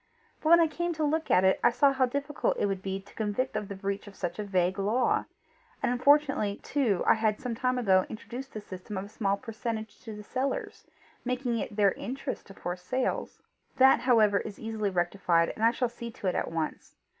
But 0.41 0.49
when 0.49 0.59
I 0.59 0.65
came 0.65 0.93
to 0.93 1.03
look 1.03 1.29
at 1.29 1.43
it, 1.43 1.59
I 1.63 1.69
saw 1.69 1.93
how 1.93 2.07
difficult 2.07 2.57
it 2.57 2.65
would 2.65 2.81
be 2.81 2.99
to 2.99 3.13
convict 3.13 3.55
of 3.55 3.67
the 3.67 3.75
breach 3.75 4.07
of 4.07 4.15
such 4.15 4.39
a 4.39 4.43
vague 4.43 4.79
law; 4.79 5.25
and 5.83 5.91
unfortunately 5.91 6.59
too 6.63 7.03
I 7.05 7.13
had 7.13 7.39
some 7.39 7.53
time 7.53 7.77
ago 7.77 8.07
introduced 8.09 8.53
the 8.53 8.61
system 8.61 8.97
of 8.97 9.05
a 9.05 9.09
small 9.09 9.37
percentage 9.37 9.99
to 10.01 10.15
the 10.15 10.23
sellers, 10.23 10.87
making 11.23 11.59
it 11.59 11.75
their 11.75 11.91
interest 11.91 12.47
to 12.47 12.55
force 12.55 12.81
sales. 12.81 13.43
That 13.75 13.99
however 13.99 14.39
is 14.39 14.57
easily 14.57 14.89
rectified, 14.89 15.49
and 15.55 15.63
I 15.63 15.69
shall 15.69 15.87
see 15.87 16.09
to 16.09 16.25
it 16.25 16.33
at 16.33 16.49
once. 16.49 16.95